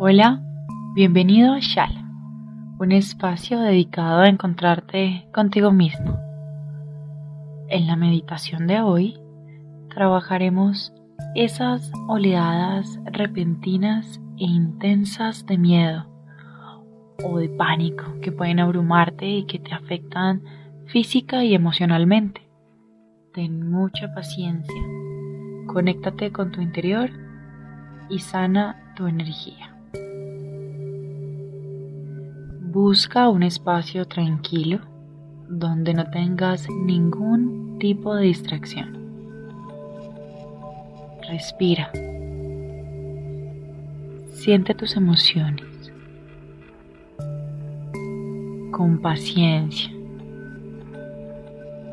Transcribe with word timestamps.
Hola, 0.00 0.40
bienvenido 0.94 1.54
a 1.54 1.58
Shala, 1.58 2.08
un 2.78 2.92
espacio 2.92 3.58
dedicado 3.58 4.20
a 4.20 4.28
encontrarte 4.28 5.26
contigo 5.34 5.72
mismo. 5.72 6.20
En 7.68 7.88
la 7.88 7.96
meditación 7.96 8.68
de 8.68 8.80
hoy 8.80 9.18
trabajaremos 9.92 10.94
esas 11.34 11.90
oleadas 12.06 13.00
repentinas 13.06 14.20
e 14.36 14.44
intensas 14.44 15.44
de 15.46 15.58
miedo 15.58 16.06
o 17.24 17.38
de 17.38 17.48
pánico 17.48 18.04
que 18.22 18.30
pueden 18.30 18.60
abrumarte 18.60 19.26
y 19.26 19.46
que 19.46 19.58
te 19.58 19.74
afectan 19.74 20.44
física 20.86 21.42
y 21.42 21.56
emocionalmente. 21.56 22.48
Ten 23.34 23.68
mucha 23.68 24.14
paciencia, 24.14 24.80
conéctate 25.66 26.30
con 26.30 26.52
tu 26.52 26.60
interior 26.60 27.10
y 28.08 28.20
sana 28.20 28.94
tu 28.94 29.08
energía. 29.08 29.74
Busca 32.70 33.30
un 33.30 33.42
espacio 33.42 34.04
tranquilo 34.04 34.80
donde 35.48 35.94
no 35.94 36.10
tengas 36.10 36.68
ningún 36.68 37.78
tipo 37.78 38.14
de 38.14 38.24
distracción. 38.24 38.98
Respira. 41.26 41.90
Siente 44.32 44.74
tus 44.74 44.96
emociones 44.96 45.64
con 48.70 49.00
paciencia. 49.00 49.90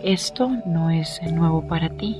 Esto 0.03 0.51
no 0.65 0.89
es 0.89 1.21
nuevo 1.31 1.65
para 1.69 1.87
ti. 1.87 2.17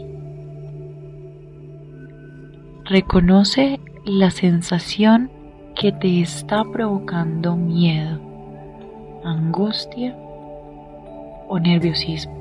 Reconoce 2.85 3.81
la 4.05 4.31
sensación 4.31 5.29
que 5.75 5.91
te 5.91 6.21
está 6.21 6.63
provocando 6.63 7.57
miedo, 7.57 8.19
angustia 9.25 10.15
o 11.47 11.57
nerviosismo. 11.59 12.33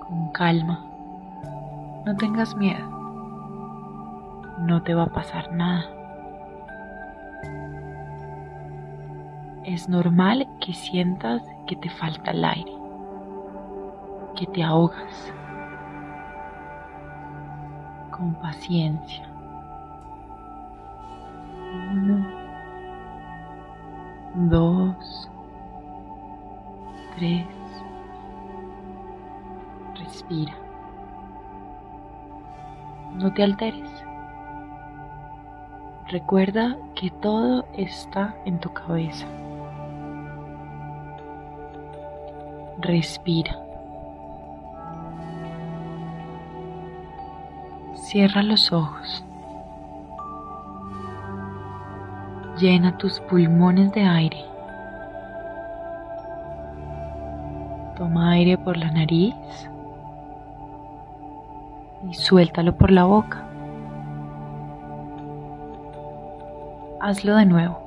Con 0.00 0.30
calma, 0.32 0.84
no 2.04 2.16
tengas 2.16 2.56
miedo, 2.56 2.84
no 4.58 4.82
te 4.82 4.94
va 4.94 5.04
a 5.04 5.12
pasar 5.12 5.52
nada. 5.52 5.84
Es 9.64 9.88
normal 9.88 10.48
que 10.60 10.74
sientas 10.74 11.42
que 11.66 11.76
te 11.76 11.88
falta 11.88 12.32
el 12.32 12.44
aire, 12.44 12.72
que 14.34 14.46
te 14.46 14.62
ahogas. 14.64 15.32
Con 18.10 18.34
paciencia. 18.34 19.31
Dos, 24.48 25.28
tres. 27.16 27.46
Respira. 29.98 30.54
No 33.14 33.32
te 33.32 33.42
alteres. 33.42 33.90
Recuerda 36.08 36.76
que 36.94 37.10
todo 37.10 37.64
está 37.74 38.34
en 38.44 38.58
tu 38.58 38.72
cabeza. 38.72 39.26
Respira. 42.78 43.58
Cierra 47.94 48.42
los 48.42 48.72
ojos. 48.72 49.24
Llena 52.58 52.98
tus 52.98 53.18
pulmones 53.20 53.92
de 53.92 54.02
aire. 54.02 54.44
Toma 57.96 58.32
aire 58.32 58.58
por 58.58 58.76
la 58.76 58.90
nariz 58.90 59.34
y 62.08 62.14
suéltalo 62.14 62.76
por 62.76 62.90
la 62.90 63.04
boca. 63.04 63.42
Hazlo 67.00 67.36
de 67.36 67.46
nuevo. 67.46 67.78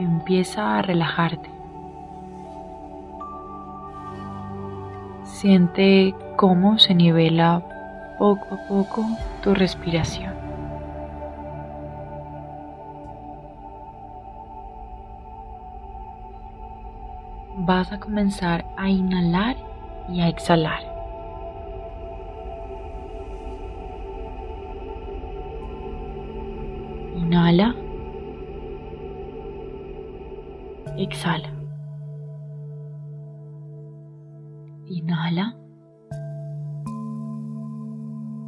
Empieza 0.00 0.78
a 0.78 0.82
relajarte. 0.82 1.50
Siente 5.22 6.14
cómo 6.36 6.78
se 6.78 6.94
nivela 6.94 7.62
poco 8.18 8.54
a 8.54 8.68
poco 8.68 9.06
tu 9.42 9.54
respiración. 9.54 10.33
Vas 17.66 17.90
a 17.92 17.98
comenzar 17.98 18.66
a 18.76 18.90
inhalar 18.90 19.56
y 20.10 20.20
a 20.20 20.28
exhalar. 20.28 20.82
Inhala. 27.16 27.74
Exhala. 30.98 31.48
Inhala. 34.84 35.56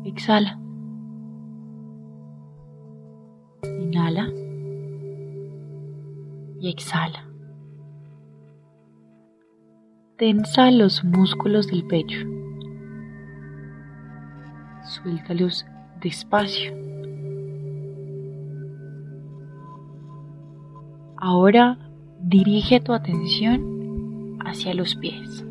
Exhala. 0.04 0.58
Inhala. 3.80 4.28
Y 6.60 6.68
exhala. 6.68 7.35
Tensa 10.18 10.70
los 10.70 11.04
músculos 11.04 11.66
del 11.66 11.84
pecho. 11.84 12.18
Suéltalos 14.84 15.66
despacio. 16.00 16.72
Ahora 21.18 21.78
dirige 22.20 22.80
tu 22.80 22.94
atención 22.94 24.38
hacia 24.44 24.72
los 24.72 24.94
pies. 24.96 25.44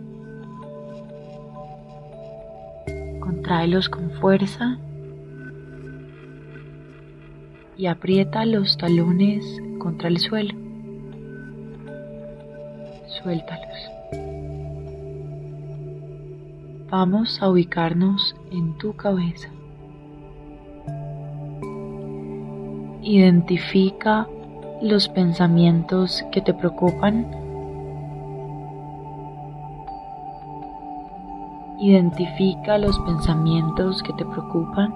Tráelos 3.44 3.90
con 3.90 4.10
fuerza 4.10 4.80
y 7.78 7.86
aprieta 7.86 8.44
los 8.44 8.76
talones 8.76 9.46
contra 9.78 10.08
el 10.08 10.18
suelo. 10.18 10.56
Suéltalos. 13.22 13.95
Vamos 16.90 17.42
a 17.42 17.50
ubicarnos 17.50 18.36
en 18.52 18.78
tu 18.78 18.96
cabeza. 18.96 19.50
Identifica 23.02 24.28
los 24.82 25.08
pensamientos 25.10 26.24
que 26.32 26.42
te 26.42 26.54
preocupan 26.54 27.26
Identifica 31.80 32.78
los 32.78 32.98
pensamientos 33.00 34.02
que 34.02 34.14
te 34.14 34.24
preocupan. 34.26 34.94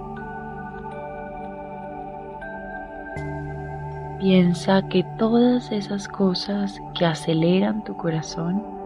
Piensa 4.19 4.81
que 4.87 5.03
todas 5.17 5.71
esas 5.73 6.07
cosas 6.07 6.81
que 6.97 7.05
aceleran 7.05 7.83
tu 7.83 7.97
corazón 7.97 8.78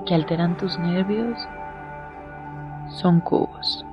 que 0.00 0.14
alteran 0.14 0.56
tus 0.56 0.78
nervios 0.78 1.38
son 2.88 3.20
cubos. 3.20 3.84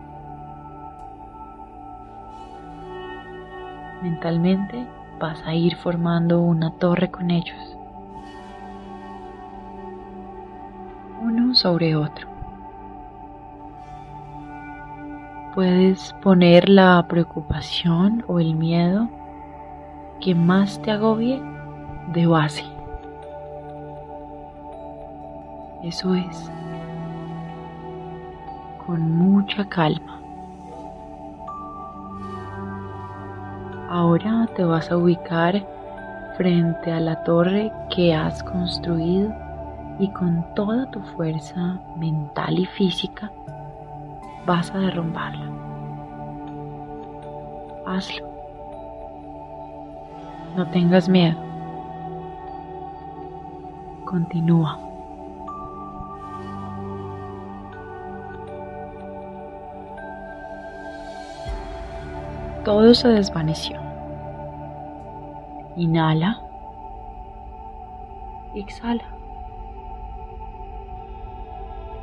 Mentalmente 4.02 4.88
vas 5.20 5.42
a 5.46 5.54
ir 5.54 5.76
formando 5.76 6.42
una 6.42 6.72
torre 6.72 7.10
con 7.10 7.32
ellos, 7.32 7.78
uno 11.22 11.56
sobre 11.56 11.96
otro. 11.96 12.36
puedes 15.56 16.14
poner 16.22 16.68
la 16.68 17.06
preocupación 17.08 18.26
o 18.28 18.42
el 18.42 18.56
miedo 18.56 19.08
que 20.20 20.36
más 20.36 20.82
te 20.82 20.92
agobie 20.92 21.42
de 22.14 22.28
base. 22.28 22.75
Eso 25.86 26.16
es, 26.16 26.52
con 28.88 29.12
mucha 29.20 29.64
calma. 29.66 30.20
Ahora 33.88 34.50
te 34.56 34.64
vas 34.64 34.90
a 34.90 34.98
ubicar 34.98 35.64
frente 36.38 36.92
a 36.92 37.00
la 37.00 37.24
torre 37.24 37.72
que 37.96 38.16
has 38.16 38.42
construido 38.42 39.32
y 40.00 40.10
con 40.10 40.44
toda 40.56 40.90
tu 40.90 41.02
fuerza 41.16 41.80
mental 41.98 42.58
y 42.58 42.66
física 42.66 43.32
vas 44.48 44.72
a 44.72 44.80
derrumbarla. 44.80 45.46
Hazlo. 47.86 48.28
No 50.58 50.68
tengas 50.72 51.08
miedo. 51.08 51.38
Continúa. 54.06 54.85
Todo 62.66 62.96
se 62.96 63.08
desvaneció. 63.10 63.80
Inhala. 65.78 66.42
Exhala. 68.56 69.04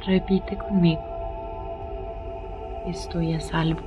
Repite 0.07 0.57
conmigo. 0.57 1.03
Estoy 2.87 3.35
a 3.35 3.41
salvo. 3.41 3.81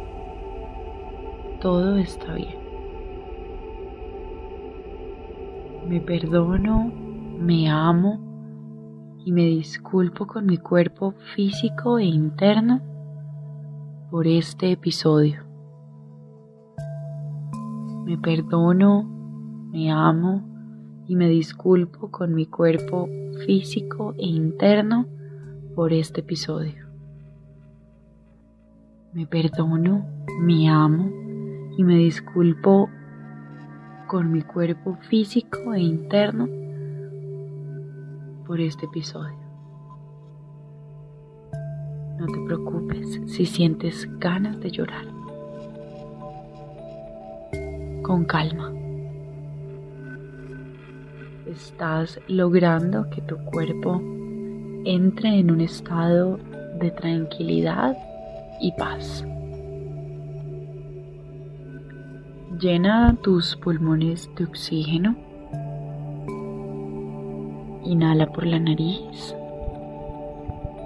Todo 1.62 1.96
está 1.96 2.34
bien. 2.34 2.58
Me 5.88 6.02
perdono, 6.02 6.92
me 7.40 7.70
amo 7.70 8.20
y 9.24 9.32
me 9.32 9.46
disculpo 9.46 10.28
con 10.28 10.46
mi 10.46 10.58
cuerpo 10.58 11.14
físico 11.36 12.00
e 12.00 12.04
interno 12.04 12.82
por 14.12 14.28
este 14.28 14.74
episodio. 14.74 15.45
Me 18.06 18.20
perdono, 18.20 19.04
me 19.72 19.90
amo 19.90 20.44
y 21.08 21.16
me 21.16 21.28
disculpo 21.28 22.12
con 22.12 22.36
mi 22.36 22.46
cuerpo 22.46 23.10
físico 23.48 24.14
e 24.20 24.28
interno 24.28 25.08
por 25.74 25.92
este 25.92 26.22
episodio. 26.22 26.86
Me 29.12 29.26
perdono, 29.26 30.06
me 30.40 30.70
amo 30.70 31.10
y 31.76 31.84
me 31.84 31.96
disculpo 31.96 32.92
con 34.06 34.32
mi 34.32 34.44
cuerpo 34.44 35.00
físico 35.10 35.74
e 35.74 35.82
interno 35.82 36.48
por 38.46 38.62
este 38.62 38.86
episodio. 38.86 39.40
No 42.20 42.28
te 42.28 42.40
preocupes 42.46 43.20
si 43.26 43.48
sientes 43.48 44.08
ganas 44.20 44.60
de 44.60 44.70
llorar. 44.70 45.15
Con 48.06 48.26
calma. 48.26 48.72
Estás 51.48 52.20
logrando 52.28 53.10
que 53.10 53.20
tu 53.24 53.36
cuerpo 53.46 54.00
entre 54.86 55.40
en 55.40 55.50
un 55.50 55.62
estado 55.62 56.38
de 56.80 56.92
tranquilidad 56.92 57.98
y 58.62 58.74
paz. 58.74 59.26
Llena 62.60 63.18
tus 63.24 63.56
pulmones 63.56 64.30
de 64.38 64.44
oxígeno. 64.44 65.16
Inhala 67.86 68.32
por 68.32 68.46
la 68.46 68.60
nariz. 68.60 69.36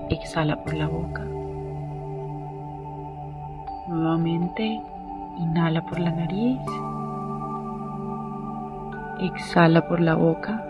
Exhala 0.10 0.64
por 0.64 0.74
la 0.74 0.88
boca. 0.88 1.26
Nuevamente, 3.90 4.82
inhala 5.38 5.86
por 5.86 6.00
la 6.00 6.12
nariz. 6.12 6.60
Exhala 9.20 9.88
por 9.88 10.00
la 10.00 10.16
boca. 10.16 10.66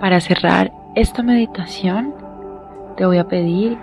Para 0.00 0.20
cerrar 0.20 0.72
esta 0.94 1.22
meditación, 1.22 2.14
te 2.96 3.06
voy 3.06 3.18
a 3.18 3.28
pedir 3.28 3.78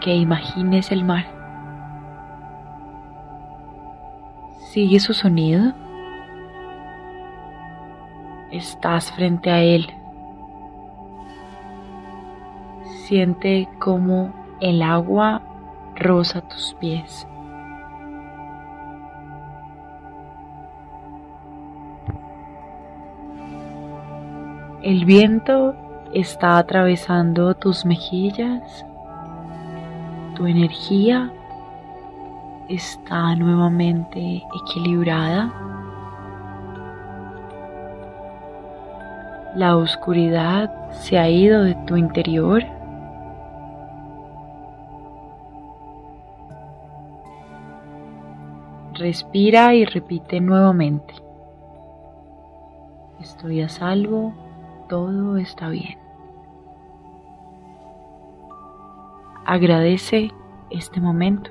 que 0.00 0.14
imagines 0.14 0.92
el 0.92 1.04
mar. 1.04 1.24
Sigue 4.72 5.00
su 5.00 5.14
sonido. 5.14 5.72
Estás 8.50 9.12
frente 9.12 9.50
a 9.50 9.62
él. 9.62 9.86
Siente 13.06 13.68
como 13.78 14.32
el 14.60 14.82
agua 14.82 15.42
roza 15.94 16.40
tus 16.42 16.74
pies. 16.80 17.26
El 24.82 25.04
viento 25.04 25.76
está 26.12 26.58
atravesando 26.58 27.54
tus 27.54 27.86
mejillas. 27.86 28.84
Tu 30.34 30.44
energía 30.44 31.30
está 32.68 33.36
nuevamente 33.36 34.42
equilibrada. 34.60 35.52
La 39.54 39.76
oscuridad 39.76 40.90
se 40.90 41.16
ha 41.16 41.30
ido 41.30 41.62
de 41.62 41.76
tu 41.86 41.96
interior. 41.96 42.64
Respira 48.94 49.76
y 49.76 49.84
repite 49.84 50.40
nuevamente. 50.40 51.14
Estoy 53.20 53.60
a 53.62 53.68
salvo, 53.68 54.34
todo 54.92 55.38
está 55.38 55.70
bien. 55.70 55.98
Agradece 59.46 60.30
este 60.68 61.00
momento. 61.00 61.50